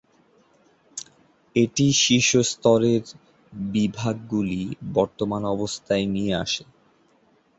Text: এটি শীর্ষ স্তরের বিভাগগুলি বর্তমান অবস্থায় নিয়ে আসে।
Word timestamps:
এটি 1.55 1.85
শীর্ষ 2.01 2.31
স্তরের 2.51 3.03
বিভাগগুলি 3.71 4.61
বর্তমান 4.93 5.41
অবস্থায় 5.55 6.05
নিয়ে 6.07 6.33
আসে। 6.35 6.63